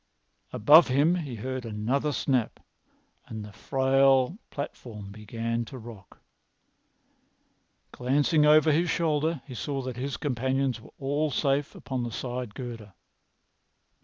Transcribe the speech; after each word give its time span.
Above 0.51 0.87
him 0.87 1.13
he 1.13 1.35
heard 1.35 1.63
another 1.63 2.11
snap, 2.11 2.59
and 3.27 3.45
the 3.45 3.51
frail 3.53 4.39
platform 4.49 5.11
began 5.11 5.63
to 5.63 5.77
rock. 5.77 6.23
Glancing 7.91 8.43
over 8.43 8.71
his 8.71 8.89
shoulder, 8.89 9.43
he 9.45 9.53
saw 9.53 9.79
that 9.83 9.97
his 9.97 10.17
companions 10.17 10.81
were 10.81 10.89
all 10.97 11.29
safe 11.29 11.75
upon 11.75 12.01
the 12.03 12.09
side 12.11 12.55
girder. 12.55 12.93